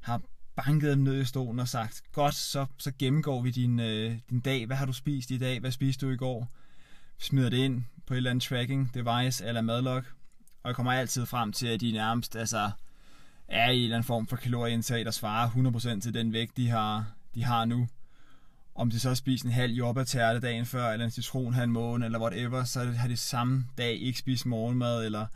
har 0.00 0.20
banket 0.56 0.90
dem 0.90 0.98
ned 0.98 1.20
i 1.20 1.24
stolen 1.24 1.60
og 1.60 1.68
sagt, 1.68 2.02
godt, 2.12 2.34
så, 2.34 2.66
så 2.78 2.92
gennemgår 2.98 3.42
vi 3.42 3.50
din, 3.50 3.80
øh, 3.80 4.18
din 4.30 4.40
dag. 4.40 4.66
Hvad 4.66 4.76
har 4.76 4.86
du 4.86 4.92
spist 4.92 5.30
i 5.30 5.38
dag? 5.38 5.60
Hvad 5.60 5.70
spiste 5.70 6.06
du 6.06 6.12
i 6.12 6.16
går? 6.16 6.48
Smider 7.18 7.50
det 7.50 7.56
ind 7.56 7.84
på 8.06 8.14
et 8.14 8.16
eller 8.16 8.30
andet 8.30 8.44
tracking 8.44 8.94
device 8.94 9.46
eller 9.46 9.60
madlog, 9.60 10.02
og 10.62 10.68
jeg 10.68 10.76
kommer 10.76 10.92
altid 10.92 11.26
frem 11.26 11.52
til, 11.52 11.66
at 11.66 11.80
de 11.80 11.92
nærmest 11.92 12.36
altså, 12.36 12.70
er 13.48 13.70
i 13.70 13.76
en 13.76 13.82
eller 13.82 13.96
anden 13.96 14.06
form 14.06 14.26
for 14.26 14.36
kalorieindtag, 14.36 15.04
der 15.04 15.10
svarer 15.10 15.48
100% 15.96 16.00
til 16.00 16.14
den 16.14 16.32
vægt, 16.32 16.56
de 16.56 16.68
har, 16.68 17.04
de 17.34 17.44
har 17.44 17.64
nu. 17.64 17.88
Om 18.74 18.90
de 18.90 19.00
så 19.00 19.08
har 19.08 19.14
spist 19.14 19.44
en 19.44 19.50
halv 19.50 19.72
jordbærterte 19.72 20.40
dagen 20.40 20.66
før, 20.66 20.90
eller 20.90 21.04
en 21.04 21.10
citron 21.10 21.54
en 21.54 21.70
måned, 21.70 22.06
eller 22.06 22.20
whatever, 22.20 22.64
så 22.64 22.84
har 22.84 23.08
de 23.08 23.16
samme 23.16 23.66
dag 23.78 23.92
ikke 23.92 24.18
spist 24.18 24.46
morgenmad, 24.46 25.04
eller, 25.04 25.26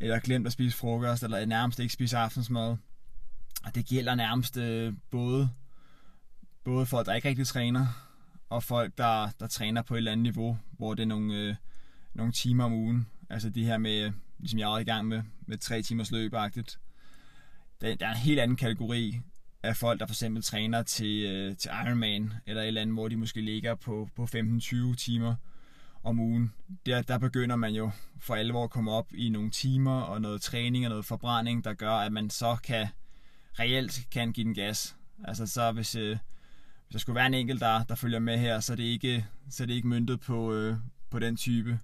eller 0.00 0.18
glemt 0.18 0.46
at 0.46 0.52
spise 0.52 0.76
frokost, 0.76 1.22
eller 1.22 1.46
nærmest 1.46 1.78
ikke 1.78 1.92
spise 1.92 2.16
aftensmad. 2.16 2.76
Og 3.64 3.74
det 3.74 3.86
gælder 3.86 4.14
nærmest 4.14 4.56
øh, 4.56 4.94
både, 5.10 5.50
både 6.64 6.86
folk, 6.86 7.06
der 7.06 7.14
ikke 7.14 7.28
rigtig 7.28 7.46
træner, 7.46 7.86
og 8.50 8.62
folk, 8.62 8.98
der, 8.98 9.30
der 9.40 9.46
træner 9.46 9.82
på 9.82 9.94
et 9.94 9.98
eller 9.98 10.12
andet 10.12 10.22
niveau, 10.22 10.58
hvor 10.72 10.94
det 10.94 11.02
er 11.02 11.06
nogle, 11.06 11.34
øh, 11.34 11.54
nogle 12.14 12.32
timer 12.32 12.64
om 12.64 12.72
ugen. 12.72 13.06
Altså 13.30 13.50
det 13.50 13.64
her 13.64 13.78
med, 13.78 14.12
ligesom 14.38 14.58
jeg 14.58 14.72
er 14.72 14.78
i 14.78 14.84
gang 14.84 15.08
med, 15.08 15.22
med 15.46 15.58
tre 15.58 15.82
timers 15.82 16.10
løbagtigt 16.10 16.78
der, 17.80 17.94
der 17.94 18.06
er 18.06 18.10
en 18.10 18.16
helt 18.16 18.40
anden 18.40 18.56
kategori 18.56 19.20
af 19.62 19.76
folk, 19.76 20.00
der 20.00 20.06
for 20.06 20.12
eksempel 20.12 20.42
træner 20.42 20.82
til, 20.82 21.24
øh, 21.24 21.56
til 21.56 21.70
Ironman, 21.86 22.32
eller 22.46 22.62
et 22.62 22.66
eller 22.66 22.80
andet, 22.80 22.96
hvor 22.96 23.08
de 23.08 23.16
måske 23.16 23.40
ligger 23.40 23.74
på, 23.74 24.08
på 24.16 24.24
15-20 24.24 24.94
timer 24.96 25.34
om 26.02 26.20
ugen. 26.20 26.54
Der, 26.86 27.02
der 27.02 27.18
begynder 27.18 27.56
man 27.56 27.74
jo 27.74 27.90
for 28.18 28.34
alvor 28.34 28.64
at 28.64 28.70
komme 28.70 28.90
op 28.90 29.12
i 29.14 29.28
nogle 29.28 29.50
timer, 29.50 30.00
og 30.00 30.20
noget 30.20 30.42
træning 30.42 30.86
og 30.86 30.90
noget 30.90 31.04
forbrænding, 31.04 31.64
der 31.64 31.74
gør, 31.74 31.92
at 31.92 32.12
man 32.12 32.30
så 32.30 32.56
kan 32.64 32.88
reelt 33.58 34.06
kan 34.10 34.32
give 34.32 34.44
den 34.44 34.54
gas. 34.54 34.96
Altså 35.24 35.46
så 35.46 35.72
hvis, 35.72 35.94
øh, 35.94 36.08
hvis 36.86 36.92
der 36.92 36.98
skulle 36.98 37.16
være 37.16 37.26
en 37.26 37.34
enkelt, 37.34 37.60
der, 37.60 37.84
der 37.84 37.94
følger 37.94 38.18
med 38.18 38.38
her, 38.38 38.60
så 38.60 38.72
er 38.72 38.76
det 38.76 38.84
ikke, 38.84 39.26
så 39.50 39.62
er 39.62 39.66
det 39.66 39.74
ikke 39.74 39.88
myndet 39.88 40.20
på, 40.20 40.52
øh, 40.52 40.76
på 41.10 41.18
den 41.18 41.36
type, 41.36 41.78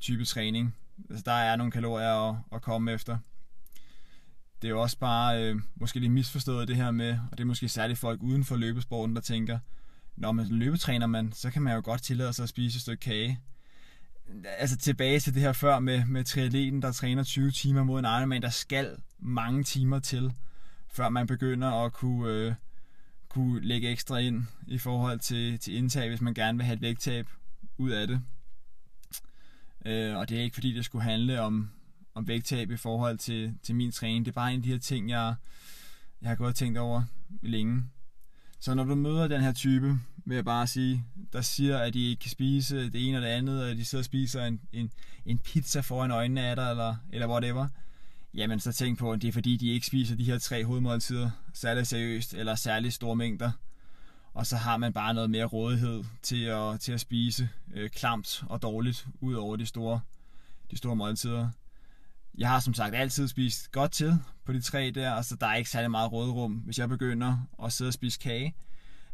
type 0.00 0.24
træning. 0.24 0.76
Altså 1.10 1.22
der 1.26 1.32
er 1.32 1.56
nogle 1.56 1.72
kalorier 1.72 2.28
at, 2.28 2.36
at 2.52 2.62
komme 2.62 2.92
efter 2.92 3.18
det 4.62 4.68
er 4.68 4.72
jo 4.72 4.82
også 4.82 4.98
bare 4.98 5.44
øh, 5.44 5.56
måske 5.74 6.00
lidt 6.00 6.12
misforstået 6.12 6.68
det 6.68 6.76
her 6.76 6.90
med, 6.90 7.18
og 7.30 7.38
det 7.38 7.40
er 7.40 7.46
måske 7.46 7.68
særligt 7.68 7.98
folk 7.98 8.22
uden 8.22 8.44
for 8.44 8.56
løbesporten, 8.56 9.16
der 9.16 9.22
tænker, 9.22 9.58
når 10.16 10.32
man 10.32 10.46
løbetræner 10.46 11.06
man, 11.06 11.32
så 11.32 11.50
kan 11.50 11.62
man 11.62 11.74
jo 11.74 11.82
godt 11.84 12.02
tillade 12.02 12.32
sig 12.32 12.42
at 12.42 12.48
spise 12.48 12.76
et 12.76 12.82
stykke 12.82 13.00
kage. 13.00 13.40
Altså 14.58 14.76
tilbage 14.76 15.20
til 15.20 15.34
det 15.34 15.42
her 15.42 15.52
før 15.52 15.78
med, 15.78 16.04
med 16.06 16.24
triatleten, 16.24 16.82
der 16.82 16.92
træner 16.92 17.24
20 17.24 17.50
timer 17.50 17.84
mod 17.84 17.98
en 17.98 18.04
Ironman, 18.04 18.42
der 18.42 18.50
skal 18.50 18.96
mange 19.18 19.64
timer 19.64 19.98
til, 19.98 20.32
før 20.92 21.08
man 21.08 21.26
begynder 21.26 21.70
at 21.70 21.92
kunne, 21.92 22.32
øh, 22.32 22.54
kunne 23.28 23.60
lægge 23.60 23.88
ekstra 23.88 24.18
ind 24.18 24.44
i 24.66 24.78
forhold 24.78 25.18
til, 25.18 25.58
til 25.58 25.74
indtag, 25.74 26.08
hvis 26.08 26.20
man 26.20 26.34
gerne 26.34 26.58
vil 26.58 26.64
have 26.64 26.74
et 26.74 26.80
vægttab 26.80 27.28
ud 27.78 27.90
af 27.90 28.06
det. 28.06 28.20
Øh, 29.86 30.16
og 30.16 30.28
det 30.28 30.38
er 30.38 30.42
ikke 30.42 30.54
fordi, 30.54 30.74
det 30.74 30.84
skulle 30.84 31.04
handle 31.04 31.40
om, 31.40 31.70
om 32.14 32.28
vægttab 32.28 32.70
i 32.70 32.76
forhold 32.76 33.18
til, 33.18 33.54
til 33.62 33.74
min 33.74 33.92
træning. 33.92 34.24
Det 34.24 34.30
er 34.30 34.34
bare 34.34 34.52
en 34.52 34.58
af 34.58 34.62
de 34.62 34.72
her 34.72 34.78
ting, 34.78 35.10
jeg, 35.10 35.34
jeg 36.22 36.28
har 36.28 36.36
gået 36.36 36.48
og 36.48 36.54
tænkt 36.54 36.78
over 36.78 37.02
længe. 37.42 37.84
Så 38.62 38.74
når 38.74 38.84
du 38.84 38.94
møder 38.94 39.28
den 39.28 39.40
her 39.40 39.52
type, 39.52 39.98
vil 40.24 40.34
jeg 40.34 40.44
bare 40.44 40.66
sige, 40.66 41.04
der 41.32 41.40
siger, 41.40 41.78
at 41.78 41.94
de 41.94 42.08
ikke 42.08 42.20
kan 42.20 42.30
spise 42.30 42.90
det 42.90 43.08
ene 43.08 43.16
eller 43.16 43.28
det 43.28 43.34
andet, 43.34 43.64
og 43.64 43.76
de 43.76 43.84
sidder 43.84 44.02
og 44.02 44.04
spiser 44.04 44.44
en, 44.44 44.60
en, 44.72 44.90
en 45.26 45.38
pizza 45.38 45.80
foran 45.80 46.10
øjnene 46.10 46.40
af 46.42 46.56
dig, 46.56 46.70
eller, 46.70 46.96
eller 47.12 47.28
whatever, 47.28 47.68
jamen 48.34 48.60
så 48.60 48.72
tænk 48.72 48.98
på, 48.98 49.12
at 49.12 49.22
det 49.22 49.28
er 49.28 49.32
fordi, 49.32 49.56
de 49.56 49.70
ikke 49.70 49.86
spiser 49.86 50.16
de 50.16 50.24
her 50.24 50.38
tre 50.38 50.64
hovedmåltider 50.64 51.30
særlig 51.54 51.86
seriøst, 51.86 52.34
eller 52.34 52.54
særlig 52.54 52.92
store 52.92 53.16
mængder. 53.16 53.50
Og 54.34 54.46
så 54.46 54.56
har 54.56 54.76
man 54.76 54.92
bare 54.92 55.14
noget 55.14 55.30
mere 55.30 55.44
rådighed 55.44 56.04
til 56.22 56.44
at, 56.44 56.80
til 56.80 56.92
at 56.92 57.00
spise 57.00 57.48
øh, 57.74 57.90
klamt 57.90 58.44
og 58.46 58.62
dårligt, 58.62 59.06
ud 59.20 59.34
over 59.34 59.56
de 59.56 59.66
store, 59.66 60.00
de 60.70 60.76
store 60.76 60.96
måltider 60.96 61.50
jeg 62.38 62.48
har 62.48 62.60
som 62.60 62.74
sagt 62.74 62.94
altid 62.94 63.28
spist 63.28 63.72
godt 63.72 63.92
til 63.92 64.18
på 64.44 64.52
de 64.52 64.60
tre 64.60 64.90
der, 64.90 65.10
og 65.10 65.24
så 65.24 65.36
der 65.36 65.46
er 65.46 65.54
ikke 65.54 65.70
særlig 65.70 65.90
meget 65.90 66.12
rådrum, 66.12 66.52
hvis 66.52 66.78
jeg 66.78 66.88
begynder 66.88 67.48
at 67.64 67.72
sidde 67.72 67.88
og 67.88 67.94
spise 67.94 68.18
kage, 68.18 68.54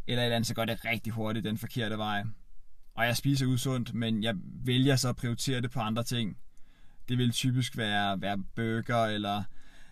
eller 0.07 0.23
et 0.23 0.25
eller 0.25 0.37
andet, 0.37 0.47
så 0.47 0.55
går 0.55 0.65
det 0.65 0.85
rigtig 0.85 1.13
hurtigt 1.13 1.45
den 1.45 1.59
forkerte 1.59 1.99
vej. 1.99 2.25
Og 2.95 3.07
jeg 3.07 3.17
spiser 3.17 3.47
usundt, 3.47 3.95
men 3.95 4.23
jeg 4.23 4.35
vælger 4.65 4.97
så 4.97 5.09
at 5.09 5.17
prioritere 5.17 5.61
det 5.61 5.71
på 5.71 5.81
andre 5.81 6.05
ting. 6.05 6.37
Det 7.09 7.19
vil 7.19 7.31
typisk 7.31 7.77
være, 7.77 8.21
være 8.21 8.39
burger, 8.39 9.05
eller, 9.05 9.43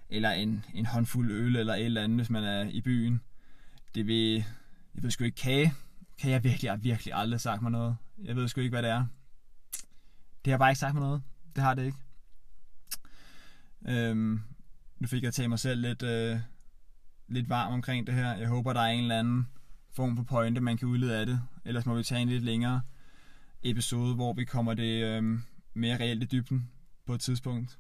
eller 0.09 0.31
en, 0.31 0.65
en 0.75 0.87
håndfuld 0.87 1.31
øl, 1.31 1.57
eller 1.57 1.75
et 1.75 1.85
eller 1.85 2.03
andet, 2.03 2.19
hvis 2.19 2.31
man 2.31 2.45
er 2.45 2.63
i 2.63 2.81
byen. 2.81 3.21
Det 3.95 4.07
vil, 4.07 4.35
jeg 4.95 5.03
ved 5.03 5.11
sgu 5.11 5.25
ikke, 5.25 5.37
kage, 5.37 5.75
kan 6.19 6.31
jeg 6.31 6.45
virkelig, 6.45 6.65
jeg 6.65 6.73
har 6.73 6.77
virkelig 6.77 7.15
aldrig 7.15 7.41
sagt 7.41 7.63
mig 7.63 7.71
noget. 7.73 7.97
Jeg 8.25 8.37
ved 8.37 8.49
sgu 8.49 8.61
ikke, 8.61 8.71
hvad 8.71 8.83
det 8.83 8.91
er. 8.91 9.07
Det 10.45 10.51
har 10.51 10.59
bare 10.59 10.71
ikke 10.71 10.81
sagt 10.81 10.95
mig 10.95 11.03
noget. 11.03 11.23
Det 11.57 11.65
har 11.65 11.75
det 11.75 11.85
ikke. 11.85 11.99
Øhm, 13.89 14.41
nu 14.99 15.07
fik 15.07 15.23
jeg 15.23 15.35
taget 15.35 15.51
mig 15.51 15.59
selv 15.59 15.81
lidt, 15.81 16.03
øh, 16.03 16.39
lidt 17.29 17.49
varm 17.49 17.73
omkring 17.73 18.07
det 18.07 18.15
her. 18.15 18.37
Jeg 18.37 18.49
håber, 18.49 18.73
der 18.73 18.81
er 18.81 18.91
en 18.91 19.03
eller 19.03 19.19
anden 19.19 19.49
form 19.91 20.17
for 20.17 20.25
pointe, 20.25 20.61
man 20.61 20.77
kan 20.77 20.89
udlede 20.89 21.17
af 21.17 21.27
det. 21.27 21.41
Ellers 21.65 21.87
må 21.87 21.95
vi 21.95 22.03
tage 22.03 22.21
en 22.21 22.29
lidt 22.29 22.45
længere 22.45 22.81
episode, 23.63 24.15
hvor 24.15 24.33
vi 24.33 24.45
kommer 24.45 24.75
det 24.75 25.05
øh, 25.05 25.39
mere 25.75 25.97
reelt 26.01 26.23
i 26.23 26.27
dybden 26.27 26.71
på 27.07 27.15
et 27.15 27.21
tidspunkt. 27.21 27.79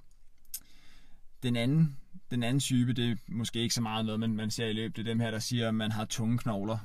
Den 1.42 1.56
anden, 1.56 1.96
den 2.30 2.42
anden 2.42 2.60
type, 2.60 2.92
det 2.92 3.10
er 3.10 3.16
måske 3.28 3.60
ikke 3.60 3.74
så 3.74 3.82
meget 3.82 4.04
noget, 4.04 4.20
men 4.20 4.36
man 4.36 4.50
ser 4.50 4.66
i 4.66 4.72
løbet, 4.72 4.96
det 4.96 5.02
er 5.02 5.12
dem 5.12 5.20
her, 5.20 5.30
der 5.30 5.38
siger, 5.38 5.68
at 5.68 5.74
man 5.74 5.92
har 5.92 6.04
tunge 6.04 6.38
knogler, 6.38 6.78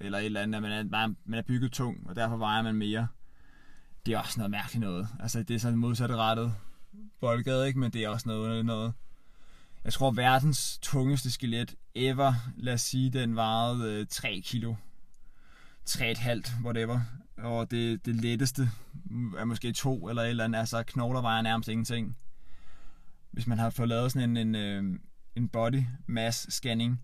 eller 0.00 0.18
et 0.18 0.24
eller 0.24 0.40
andet, 0.40 0.56
at 0.56 0.62
man 0.62 0.72
er, 0.72 1.14
man 1.24 1.38
er 1.38 1.42
bygget 1.42 1.72
tung, 1.72 2.08
og 2.08 2.16
derfor 2.16 2.36
vejer 2.36 2.62
man 2.62 2.74
mere. 2.74 3.08
Det 4.06 4.14
er 4.14 4.18
også 4.18 4.40
noget 4.40 4.50
mærkeligt 4.50 4.80
noget. 4.80 5.08
Altså, 5.20 5.42
det 5.42 5.54
er 5.54 5.58
sådan 5.58 5.78
modsatte 5.78 6.16
rettet 6.16 6.54
boldgade, 7.20 7.66
ikke? 7.66 7.78
men 7.78 7.90
det 7.90 8.04
er 8.04 8.08
også 8.08 8.28
noget 8.28 8.64
noget. 8.64 8.92
Jeg 9.84 9.92
tror, 9.92 10.10
verdens 10.10 10.78
tungeste 10.82 11.30
skelet 11.30 11.74
ever, 11.94 12.34
lad 12.56 12.74
os 12.74 12.80
sige, 12.80 13.10
den 13.10 13.36
vejede 13.36 13.92
øh, 13.92 14.06
3 14.10 14.42
kilo. 14.44 14.74
3,5, 15.90 16.64
whatever. 16.64 17.00
Og 17.36 17.70
det, 17.70 18.06
det 18.06 18.16
letteste 18.16 18.70
er 19.38 19.44
måske 19.44 19.72
2 19.72 20.08
eller 20.08 20.22
et 20.22 20.28
eller 20.28 20.44
andet. 20.44 20.58
Altså, 20.58 20.82
knogler 20.82 21.20
vejer 21.20 21.42
nærmest 21.42 21.68
ingenting. 21.68 22.16
Hvis 23.30 23.46
man 23.46 23.58
har 23.58 23.70
fået 23.70 23.88
lavet 23.88 24.12
sådan 24.12 24.36
en, 24.36 24.54
en, 24.54 24.54
øh, 24.54 25.00
en 25.36 25.48
body 25.48 25.82
mass 26.06 26.54
scanning, 26.54 27.02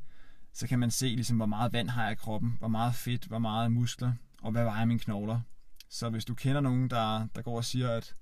så 0.53 0.67
kan 0.67 0.79
man 0.79 0.91
se, 0.91 1.07
ligesom, 1.07 1.37
hvor 1.37 1.47
meget 1.47 1.73
vand 1.73 1.89
har 1.89 2.03
jeg 2.03 2.13
i 2.13 2.15
kroppen, 2.15 2.57
hvor 2.59 2.69
meget 2.69 2.95
fedt, 2.95 3.25
hvor 3.25 3.39
meget 3.39 3.73
muskler, 3.73 4.13
og 4.43 4.53
hvad 4.53 4.65
vejer 4.65 4.85
mine 4.85 5.01
knogler. 5.01 5.41
Så 5.89 6.11
hvis 6.11 6.25
du 6.25 6.35
kender 6.35 6.61
nogen, 6.61 6.91
der, 6.91 7.27
der 7.35 7.43
går 7.43 7.57
og 7.57 7.65
siger, 7.65 7.91
at 7.91 8.15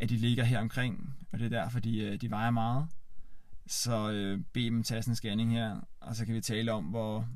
at 0.00 0.08
de 0.08 0.16
ligger 0.16 0.44
her 0.44 0.60
omkring, 0.60 1.16
og 1.32 1.38
det 1.38 1.44
er 1.44 1.62
derfor, 1.62 1.80
de, 1.80 1.98
øh, 1.98 2.20
de 2.20 2.30
vejer 2.30 2.50
meget. 2.50 2.88
Så 3.66 4.10
øh, 4.10 4.40
bed 4.52 4.64
dem 4.64 4.82
tage 4.82 5.02
sådan 5.02 5.12
en 5.12 5.16
scanning 5.16 5.52
her, 5.52 5.80
og 6.00 6.16
så 6.16 6.26
kan 6.26 6.34
vi 6.34 6.40
tale 6.40 6.72
om, 6.72 6.84
hvor, 6.84 7.28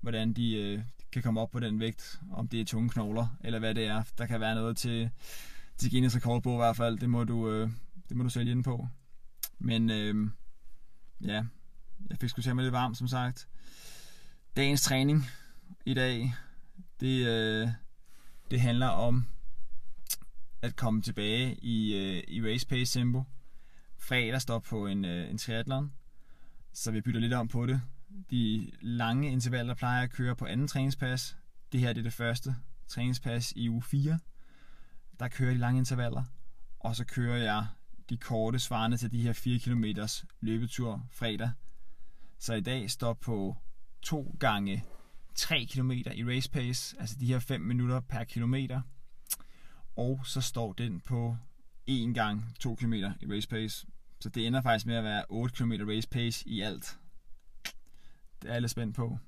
hvordan 0.00 0.32
de 0.32 0.56
øh, 0.56 0.82
kan 1.12 1.22
komme 1.22 1.40
op 1.40 1.50
på 1.50 1.60
den 1.60 1.80
vægt, 1.80 2.20
om 2.32 2.48
det 2.48 2.60
er 2.60 2.64
tunge 2.64 2.88
knogler, 2.88 3.36
eller 3.44 3.58
hvad 3.58 3.74
det 3.74 3.86
er. 3.86 4.02
Der 4.18 4.26
kan 4.26 4.40
være 4.40 4.54
noget 4.54 4.76
til, 4.76 5.10
til 5.76 5.90
Guinness 5.90 6.16
rekordbog 6.16 6.54
i 6.54 6.56
hvert 6.56 6.76
fald, 6.76 6.98
det 6.98 7.10
må 7.10 7.24
du, 7.24 7.50
øh, 7.50 7.70
det 8.08 8.16
må 8.16 8.22
du 8.22 8.28
sælge 8.28 8.52
ind 8.52 8.64
på. 8.64 8.88
Men 9.58 9.90
øh, 9.90 10.30
ja, 11.24 11.44
jeg 12.10 12.18
fik 12.20 12.30
sgu 12.30 12.42
tage 12.42 12.54
mig 12.54 12.62
lidt 12.62 12.72
varmt, 12.72 12.96
som 12.98 13.08
sagt. 13.08 13.48
Dagens 14.56 14.82
træning 14.82 15.26
i 15.84 15.94
dag, 15.94 16.34
det, 17.00 17.26
øh, 17.26 17.68
det 18.50 18.60
handler 18.60 18.86
om 18.86 19.26
at 20.66 20.76
komme 20.76 21.02
tilbage 21.02 21.54
i, 21.54 21.94
øh, 21.94 22.22
i 22.28 22.42
race 22.42 22.66
pace 22.66 22.98
tempo. 22.98 23.24
Fredag 23.98 24.42
står 24.42 24.58
på 24.58 24.86
en, 24.86 25.04
øh, 25.04 25.30
en 25.30 25.38
triathlon, 25.38 25.92
så 26.72 26.90
vi 26.90 27.00
bytter 27.00 27.20
lidt 27.20 27.32
om 27.32 27.48
på 27.48 27.66
det. 27.66 27.80
De 28.30 28.70
lange 28.80 29.30
intervaller 29.30 29.74
plejer 29.74 30.02
at 30.02 30.10
køre 30.10 30.36
på 30.36 30.46
anden 30.46 30.68
træningspas. 30.68 31.36
Det 31.72 31.80
her 31.80 31.92
det 31.92 32.00
er 32.00 32.02
det 32.04 32.12
første 32.12 32.56
træningspas 32.88 33.52
i 33.56 33.68
uge 33.68 33.82
4. 33.82 34.18
Der 35.20 35.28
kører 35.28 35.52
de 35.52 35.58
lange 35.58 35.78
intervaller, 35.78 36.24
og 36.80 36.96
så 36.96 37.04
kører 37.04 37.36
jeg 37.36 37.66
de 38.10 38.16
korte 38.16 38.58
svarende 38.58 38.96
til 38.96 39.12
de 39.12 39.22
her 39.22 39.32
4 39.32 39.58
km 39.58 39.84
løbetur 40.40 41.06
fredag. 41.10 41.50
Så 42.38 42.54
i 42.54 42.60
dag 42.60 42.90
står 42.90 43.12
på 43.12 43.56
2 44.02 44.36
gange 44.40 44.84
3 45.34 45.66
km 45.70 45.90
i 45.90 46.24
race 46.24 46.50
pace, 46.50 46.96
altså 47.00 47.16
de 47.20 47.26
her 47.26 47.38
5 47.38 47.60
minutter 47.60 48.00
per 48.00 48.24
kilometer 48.24 48.80
og 49.96 50.20
så 50.24 50.40
står 50.40 50.72
den 50.72 51.00
på 51.00 51.36
1 51.86 52.14
gang 52.14 52.54
2 52.60 52.74
km 52.74 52.92
i 52.92 53.04
race 53.34 53.48
pace. 53.48 53.86
Så 54.20 54.28
det 54.28 54.46
ender 54.46 54.62
faktisk 54.62 54.86
med 54.86 54.94
at 54.94 55.04
være 55.04 55.24
8 55.28 55.54
km 55.54 55.72
race 55.72 56.08
pace 56.08 56.48
i 56.48 56.60
alt. 56.60 56.98
Det 58.42 58.48
er 58.48 58.52
jeg 58.52 58.60
lidt 58.60 58.70
spændt 58.70 58.96
på. 58.96 59.18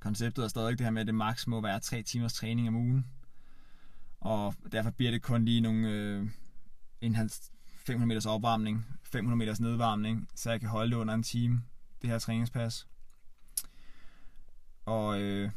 Konceptet 0.00 0.44
er 0.44 0.48
stadig 0.48 0.78
det 0.78 0.86
her 0.86 0.90
med, 0.90 1.00
at 1.00 1.06
det 1.06 1.14
maks 1.14 1.46
må 1.46 1.60
være 1.60 1.80
3 1.80 2.02
timers 2.02 2.32
træning 2.32 2.68
om 2.68 2.76
ugen. 2.76 3.06
Og 4.20 4.54
derfor 4.72 4.90
bliver 4.90 5.10
det 5.10 5.22
kun 5.22 5.44
lige 5.44 5.60
nogle 5.60 5.88
øh, 5.88 6.28
en 7.00 7.30
500 7.64 8.06
meters 8.06 8.26
opvarmning, 8.26 8.86
500 9.02 9.38
meters 9.38 9.60
nedvarmning, 9.60 10.28
så 10.34 10.50
jeg 10.50 10.60
kan 10.60 10.68
holde 10.68 10.90
det 10.90 10.96
under 10.96 11.14
en 11.14 11.22
time, 11.22 11.62
det 12.02 12.10
her 12.10 12.18
træningspas. 12.18 12.86
Og 14.84 15.20
øh, 15.20 15.50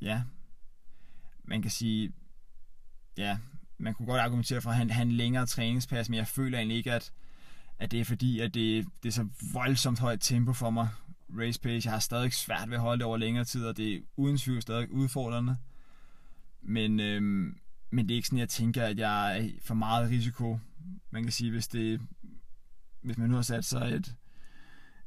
ja, 0.00 0.22
man 1.44 1.62
kan 1.62 1.70
sige, 1.70 2.12
ja, 3.16 3.38
man 3.78 3.94
kunne 3.94 4.06
godt 4.06 4.20
argumentere 4.20 4.60
for 4.60 4.70
at 4.70 4.76
han, 4.76 4.90
han 4.90 5.12
længere 5.12 5.46
træningspas, 5.46 6.08
men 6.08 6.16
jeg 6.16 6.26
føler 6.26 6.58
egentlig 6.58 6.76
ikke, 6.76 6.92
at, 6.92 7.12
at 7.78 7.90
det 7.90 8.00
er 8.00 8.04
fordi, 8.04 8.40
at 8.40 8.54
det, 8.54 8.86
det 9.02 9.08
er 9.08 9.12
så 9.12 9.28
voldsomt 9.52 9.98
højt 9.98 10.20
tempo 10.20 10.52
for 10.52 10.70
mig. 10.70 10.88
Race 11.38 11.60
pace, 11.60 11.86
jeg 11.86 11.92
har 11.92 12.00
stadig 12.00 12.32
svært 12.32 12.70
ved 12.70 12.76
at 12.76 12.80
holde 12.80 12.98
det 12.98 13.06
over 13.06 13.16
længere 13.16 13.44
tid, 13.44 13.66
og 13.66 13.76
det 13.76 13.94
er 13.94 14.00
uden 14.16 14.38
tvivl 14.38 14.62
stadig 14.62 14.92
udfordrende. 14.92 15.56
Men, 16.62 17.00
øhm, 17.00 17.58
men 17.90 18.08
det 18.08 18.14
er 18.14 18.16
ikke 18.16 18.28
sådan, 18.28 18.38
jeg 18.38 18.48
tænker, 18.48 18.84
at 18.84 18.98
jeg 18.98 19.40
er 19.40 19.48
for 19.62 19.74
meget 19.74 20.10
risiko. 20.10 20.58
Man 21.10 21.22
kan 21.22 21.32
sige, 21.32 21.50
hvis 21.50 21.68
det 21.68 22.00
hvis 23.04 23.18
man 23.18 23.30
nu 23.30 23.34
har 23.34 23.42
sat 23.42 23.64
sig 23.64 23.94
et, 23.94 24.14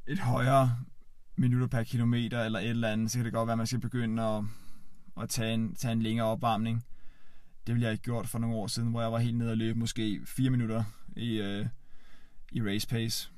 et 0.06 0.18
højere 0.18 0.76
minutter 1.36 1.66
per 1.66 1.82
kilometer 1.82 2.44
eller 2.44 2.58
et 2.58 2.68
eller 2.68 2.88
andet, 2.88 3.10
så 3.10 3.18
kan 3.18 3.24
det 3.24 3.32
godt 3.32 3.46
være, 3.46 3.52
at 3.52 3.58
man 3.58 3.66
skal 3.66 3.80
begynde 3.80 4.22
at, 4.22 4.44
at 5.22 5.28
tage, 5.28 5.54
en, 5.54 5.74
tage 5.74 5.92
en 5.92 6.02
længere 6.02 6.26
opvarmning. 6.26 6.84
Det 7.68 7.74
ville 7.74 7.84
jeg 7.84 7.92
ikke 7.92 8.04
gjort 8.04 8.28
for 8.28 8.38
nogle 8.38 8.56
år 8.56 8.66
siden, 8.66 8.90
hvor 8.90 9.00
jeg 9.00 9.12
var 9.12 9.18
helt 9.18 9.36
nede 9.36 9.50
og 9.50 9.56
løb 9.56 9.76
måske 9.76 10.20
4 10.24 10.50
minutter 10.50 10.84
i, 11.16 11.40
øh, 11.40 11.66
i 12.52 12.62
race 12.62 12.88
pace. 12.88 13.30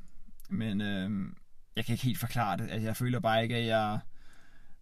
Men 0.48 0.80
øh, 0.80 1.32
jeg 1.76 1.84
kan 1.84 1.92
ikke 1.92 2.04
helt 2.04 2.18
forklare 2.18 2.56
det. 2.56 2.70
Altså, 2.70 2.86
jeg 2.86 2.96
føler 2.96 3.20
bare 3.20 3.42
ikke, 3.42 3.56
at 3.56 3.66
jeg 3.66 4.00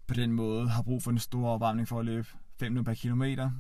på 0.06 0.14
den 0.14 0.32
måde 0.32 0.68
har 0.68 0.82
brug 0.82 1.02
for 1.02 1.10
en 1.10 1.18
stor 1.18 1.48
opvarmning 1.48 1.88
for 1.88 2.00
at 2.00 2.04
løbe 2.04 2.28
5 2.58 2.72
minutter 2.72 2.92
per 2.92 2.96
kilometer. 2.96 3.50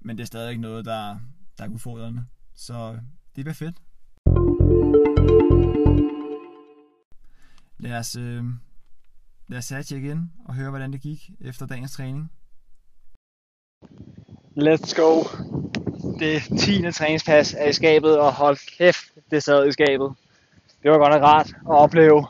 Men 0.00 0.18
det 0.18 0.22
er 0.22 0.26
stadig 0.26 0.50
ikke 0.50 0.62
noget, 0.62 0.84
der, 0.84 1.18
der 1.58 1.64
er 1.64 1.68
udfordrende. 1.68 2.24
Så 2.54 2.92
det 3.36 3.44
bliver 3.44 3.54
fedt. 3.54 3.76
Lad 7.78 7.98
os, 7.98 8.16
øh, 8.16 8.44
lad 9.48 9.58
os 9.58 9.66
tjekke 9.86 10.10
ind 10.10 10.30
og 10.44 10.54
høre, 10.54 10.70
hvordan 10.70 10.92
det 10.92 11.00
gik 11.00 11.30
efter 11.40 11.66
dagens 11.66 11.92
træning. 11.92 12.32
Let's 14.60 14.94
go. 14.94 15.22
Det 16.18 16.42
10. 16.60 16.92
træningspas 16.92 17.54
er 17.54 17.68
i 17.68 17.72
skabet, 17.72 18.18
og 18.18 18.32
hold 18.32 18.78
kæft, 18.78 19.04
det 19.30 19.42
sad 19.42 19.68
i 19.68 19.72
skabet. 19.72 20.12
Det 20.82 20.90
var 20.90 20.98
godt 20.98 21.12
nok 21.12 21.22
rart 21.22 21.46
at 21.46 21.54
opleve 21.66 22.26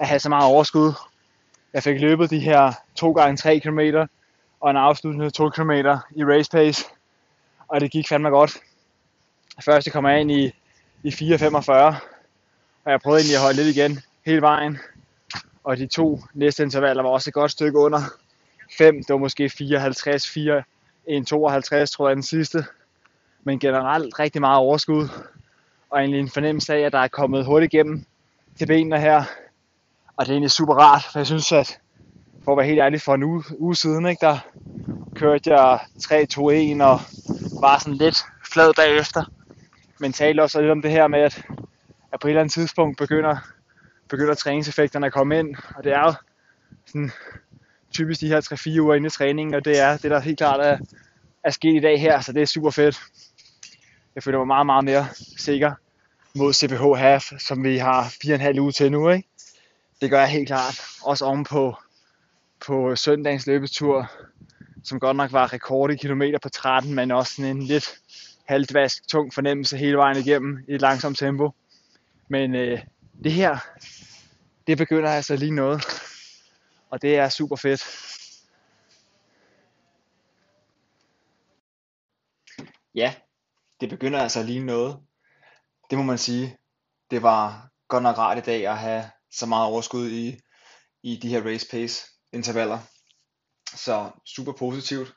at 0.00 0.08
have 0.08 0.18
så 0.18 0.28
meget 0.28 0.44
overskud. 0.44 0.92
Jeg 1.72 1.82
fik 1.82 2.00
løbet 2.00 2.30
de 2.30 2.38
her 2.38 2.72
2 2.94 3.12
gange 3.12 3.36
3 3.36 3.60
km 3.60 3.78
og 4.60 4.70
en 4.70 4.76
afsluttende 4.76 5.30
2 5.30 5.50
km 5.50 5.70
i 6.16 6.24
race 6.24 6.50
pace. 6.50 6.84
Og 7.68 7.80
det 7.80 7.90
gik 7.90 8.08
fandme 8.08 8.28
godt. 8.28 8.56
Først 9.64 9.92
kom 9.92 10.06
jeg 10.06 10.20
ind 10.20 10.30
i, 10.30 10.52
i 11.02 11.08
4.45, 11.08 11.72
og 11.72 11.94
jeg 12.86 13.00
prøvede 13.00 13.20
egentlig 13.20 13.36
at 13.36 13.42
holde 13.42 13.62
lidt 13.62 13.76
igen 13.76 14.00
hele 14.26 14.40
vejen. 14.40 14.78
Og 15.64 15.76
de 15.76 15.86
to 15.86 16.20
næste 16.34 16.62
intervaller 16.62 17.02
var 17.02 17.10
også 17.10 17.30
et 17.30 17.34
godt 17.34 17.50
stykke 17.50 17.78
under 17.78 18.00
5. 18.78 18.96
Det 18.96 19.08
var 19.08 19.18
måske 19.18 19.50
54, 19.50 20.30
4, 20.30 20.62
1,52 21.08 21.84
tror 21.84 22.08
jeg 22.08 22.16
den 22.16 22.22
sidste. 22.22 22.64
Men 23.44 23.58
generelt 23.58 24.18
rigtig 24.18 24.40
meget 24.40 24.58
overskud. 24.58 25.08
Og 25.90 25.98
egentlig 25.98 26.20
en 26.20 26.30
fornemmelse 26.30 26.74
af, 26.74 26.80
at 26.80 26.92
der 26.92 26.98
er 26.98 27.08
kommet 27.08 27.44
hurtigt 27.44 27.74
igennem 27.74 28.04
til 28.58 28.66
benene 28.66 29.00
her. 29.00 29.24
Og 30.16 30.26
det 30.26 30.30
er 30.30 30.34
egentlig 30.34 30.50
super 30.50 30.74
rart, 30.74 31.02
for 31.12 31.18
jeg 31.18 31.26
synes, 31.26 31.52
at 31.52 31.78
for 32.44 32.52
at 32.52 32.58
være 32.58 32.66
helt 32.66 32.80
ærlig, 32.80 33.00
for 33.00 33.14
en 33.14 33.22
uge, 33.22 33.44
uge 33.58 33.76
siden, 33.76 34.06
ikke, 34.06 34.26
der 34.26 34.38
kørte 35.14 35.54
jeg 35.54 35.78
3-2-1 36.00 36.82
og 36.82 37.00
var 37.60 37.78
sådan 37.78 37.98
lidt 37.98 38.18
flad 38.52 38.74
bagefter. 38.76 39.24
Men 40.00 40.12
talte 40.12 40.42
også 40.42 40.60
lidt 40.60 40.70
om 40.70 40.82
det 40.82 40.90
her 40.90 41.06
med, 41.06 41.20
at, 41.20 41.44
at 42.12 42.20
på 42.20 42.28
et 42.28 42.30
eller 42.30 42.40
andet 42.40 42.52
tidspunkt 42.52 42.98
begynder, 42.98 43.36
begynder 44.08 44.34
træningseffekterne 44.34 45.06
at 45.06 45.12
komme 45.12 45.38
ind. 45.38 45.56
Og 45.76 45.84
det 45.84 45.92
er 45.92 46.00
jo 46.00 46.14
sådan 46.86 47.10
typisk 47.94 48.20
de 48.20 48.28
her 48.28 48.40
3-4 48.76 48.80
uger 48.80 48.94
inde 48.94 49.06
i 49.06 49.10
træningen, 49.10 49.54
og 49.54 49.64
det 49.64 49.78
er 49.78 49.96
det, 49.96 50.10
der 50.10 50.20
helt 50.20 50.38
klart 50.38 50.60
er, 50.60 50.78
er 51.44 51.50
sket 51.50 51.76
i 51.76 51.80
dag 51.80 52.00
her, 52.00 52.20
så 52.20 52.32
det 52.32 52.42
er 52.42 52.46
super 52.46 52.70
fedt. 52.70 53.00
Jeg 54.14 54.22
føler 54.22 54.38
mig 54.38 54.46
meget, 54.46 54.66
meget 54.66 54.84
mere 54.84 55.06
sikker 55.36 55.72
mod 56.34 56.52
CPH 56.52 56.98
Half, 56.98 57.32
som 57.38 57.64
vi 57.64 57.76
har 57.76 58.14
fire 58.22 58.32
og 58.32 58.34
en 58.34 58.40
halv 58.40 58.60
uge 58.60 58.72
til 58.72 58.92
nu. 58.92 59.10
Ikke? 59.10 59.28
Det 60.00 60.10
gør 60.10 60.18
jeg 60.18 60.28
helt 60.28 60.46
klart. 60.46 60.80
Også 61.02 61.24
ovenpå 61.24 61.76
på 62.66 62.96
søndagens 62.96 63.46
løbetur, 63.46 64.10
som 64.84 65.00
godt 65.00 65.16
nok 65.16 65.32
var 65.32 65.52
rekord 65.52 65.90
i 65.90 65.96
kilometer 65.96 66.38
på 66.38 66.48
13, 66.48 66.94
men 66.94 67.10
også 67.10 67.34
sådan 67.34 67.56
en 67.56 67.62
lidt 67.62 67.94
halvdvask, 68.44 69.08
tung 69.08 69.34
fornemmelse 69.34 69.76
hele 69.76 69.96
vejen 69.96 70.16
igennem 70.16 70.64
i 70.68 70.74
et 70.74 70.80
langsomt 70.80 71.18
tempo. 71.18 71.50
Men 72.28 72.54
øh, 72.54 72.80
det 73.24 73.32
her, 73.32 73.58
det 74.66 74.78
begynder 74.78 75.10
altså 75.10 75.36
lige 75.36 75.54
noget. 75.54 75.82
Og 76.94 77.02
det 77.02 77.16
er 77.16 77.28
super 77.28 77.56
fedt. 77.56 77.82
Ja, 82.94 83.14
det 83.80 83.88
begynder 83.88 84.22
altså 84.22 84.42
lige 84.42 84.64
noget. 84.64 85.00
Det 85.90 85.98
må 85.98 86.04
man 86.04 86.18
sige. 86.18 86.58
Det 87.10 87.22
var 87.22 87.70
godt 87.88 88.02
nok 88.02 88.18
rart 88.18 88.38
i 88.38 88.40
dag 88.40 88.66
at 88.66 88.78
have 88.78 89.10
så 89.30 89.46
meget 89.46 89.66
overskud 89.66 90.10
i, 90.10 90.40
i 91.02 91.16
de 91.16 91.28
her 91.28 91.44
race 91.44 91.68
pace 91.70 92.06
intervaller. 92.32 92.78
Så 93.76 94.10
super 94.26 94.52
positivt. 94.52 95.14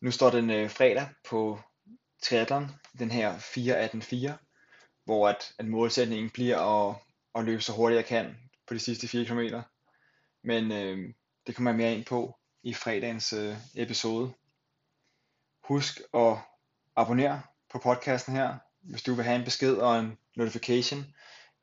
Nu 0.00 0.10
står 0.10 0.30
den 0.30 0.50
øh, 0.50 0.70
fredag 0.70 1.08
på 1.28 1.60
triathlon, 2.22 2.70
den 2.98 3.10
her 3.10 3.38
4.18.4, 3.38 4.32
hvor 5.04 5.28
at, 5.28 5.52
at 5.58 5.66
målsætningen 5.66 6.30
bliver 6.30 6.58
at, 6.58 6.96
at 7.34 7.44
løbe 7.44 7.62
så 7.62 7.72
hurtigt 7.72 7.96
jeg 7.96 8.06
kan 8.06 8.36
på 8.66 8.74
de 8.74 8.78
sidste 8.78 9.08
4 9.08 9.24
km. 9.24 9.56
Men 10.48 10.72
øh, 10.72 11.14
det 11.46 11.54
kommer 11.54 11.70
jeg 11.70 11.76
mere 11.76 11.94
ind 11.94 12.04
på 12.04 12.38
i 12.62 12.74
fredagens 12.74 13.32
øh, 13.32 13.56
episode. 13.74 14.32
Husk 15.64 16.00
at 16.14 16.36
abonnere 16.96 17.42
på 17.70 17.78
podcasten 17.78 18.34
her, 18.34 18.58
hvis 18.80 19.02
du 19.02 19.14
vil 19.14 19.24
have 19.24 19.36
en 19.38 19.44
besked 19.44 19.76
og 19.76 19.98
en 19.98 20.18
notification, 20.36 21.14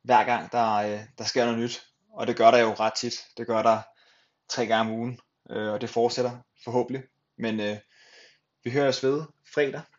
hver 0.02 0.24
gang 0.24 0.52
der, 0.52 0.72
øh, 0.72 1.00
der 1.18 1.24
sker 1.24 1.44
noget 1.44 1.58
nyt. 1.60 1.86
Og 2.12 2.26
det 2.26 2.36
gør 2.36 2.50
der 2.50 2.58
jo 2.58 2.72
ret 2.72 2.92
tit. 2.94 3.14
Det 3.36 3.46
gør 3.46 3.62
der 3.62 3.82
tre 4.48 4.66
gange 4.66 4.92
om 4.92 4.98
ugen, 4.98 5.20
øh, 5.50 5.72
og 5.72 5.80
det 5.80 5.90
fortsætter 5.90 6.38
forhåbentlig. 6.64 7.02
Men 7.38 7.60
øh, 7.60 7.76
vi 8.64 8.70
hører 8.70 8.88
os 8.88 9.02
ved 9.02 9.22
fredag 9.54 9.82